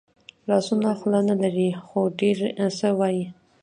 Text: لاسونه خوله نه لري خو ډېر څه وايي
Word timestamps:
لاسونه 0.47 0.89
خوله 0.99 1.21
نه 1.29 1.35
لري 1.43 1.69
خو 1.85 1.99
ډېر 2.19 2.37
څه 2.77 2.87
وايي 2.99 3.25